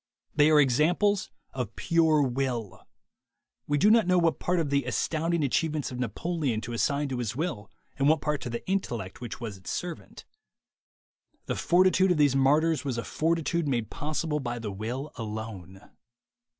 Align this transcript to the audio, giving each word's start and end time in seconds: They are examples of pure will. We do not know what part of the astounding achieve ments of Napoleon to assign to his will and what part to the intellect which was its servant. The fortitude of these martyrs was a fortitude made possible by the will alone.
They 0.33 0.49
are 0.49 0.59
examples 0.59 1.29
of 1.53 1.75
pure 1.75 2.23
will. 2.23 2.87
We 3.67 3.77
do 3.77 3.91
not 3.91 4.07
know 4.07 4.17
what 4.17 4.39
part 4.39 4.59
of 4.59 4.71
the 4.71 4.83
astounding 4.85 5.43
achieve 5.43 5.73
ments 5.73 5.91
of 5.91 5.99
Napoleon 5.99 6.59
to 6.61 6.73
assign 6.73 7.07
to 7.09 7.19
his 7.19 7.35
will 7.35 7.69
and 7.99 8.09
what 8.09 8.19
part 8.19 8.41
to 8.41 8.49
the 8.49 8.67
intellect 8.67 9.21
which 9.21 9.39
was 9.39 9.57
its 9.57 9.69
servant. 9.69 10.25
The 11.45 11.53
fortitude 11.53 12.09
of 12.09 12.17
these 12.17 12.35
martyrs 12.35 12.83
was 12.83 12.97
a 12.97 13.03
fortitude 13.03 13.67
made 13.67 13.91
possible 13.91 14.39
by 14.39 14.57
the 14.57 14.71
will 14.71 15.11
alone. 15.17 15.91